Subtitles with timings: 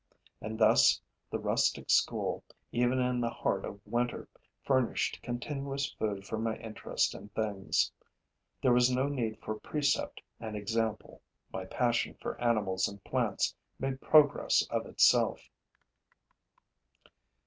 [0.41, 0.99] And thus
[1.29, 4.27] the rustic school, even in the heart of winter,
[4.63, 7.91] furnished continuous food for my interest in things.
[8.63, 11.21] There was no need for precept and example:
[11.53, 15.47] my passion for animals and plants made progress of itself.